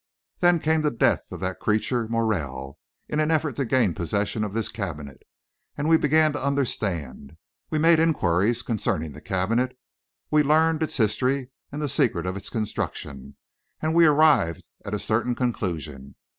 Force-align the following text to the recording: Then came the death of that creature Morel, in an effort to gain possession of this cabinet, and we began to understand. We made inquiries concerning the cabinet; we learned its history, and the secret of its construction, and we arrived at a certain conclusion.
Then 0.39 0.59
came 0.59 0.81
the 0.81 0.89
death 0.89 1.31
of 1.31 1.39
that 1.41 1.59
creature 1.59 2.07
Morel, 2.07 2.79
in 3.07 3.19
an 3.19 3.29
effort 3.29 3.55
to 3.57 3.65
gain 3.65 3.93
possession 3.93 4.43
of 4.43 4.51
this 4.51 4.67
cabinet, 4.67 5.21
and 5.77 5.87
we 5.87 5.95
began 5.95 6.33
to 6.33 6.43
understand. 6.43 7.37
We 7.69 7.77
made 7.77 7.99
inquiries 7.99 8.63
concerning 8.63 9.11
the 9.11 9.21
cabinet; 9.21 9.77
we 10.31 10.41
learned 10.41 10.81
its 10.81 10.97
history, 10.97 11.51
and 11.71 11.83
the 11.83 11.87
secret 11.87 12.25
of 12.25 12.35
its 12.35 12.49
construction, 12.49 13.35
and 13.79 13.93
we 13.93 14.07
arrived 14.07 14.63
at 14.83 14.95
a 14.95 14.97
certain 14.97 15.35
conclusion. 15.35 16.15